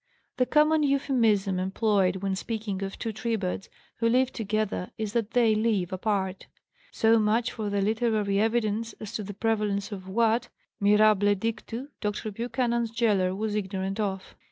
[0.37, 5.53] The common euphemism employed when speaking of two tribades who live together is that they
[5.53, 6.47] 'live apart.'
[6.91, 10.49] So much for the literary evidence as to the prevalence of what,
[10.81, 12.31] mirable dictu, Dr.
[12.31, 14.33] Buchanan's gaoler was ignorant of.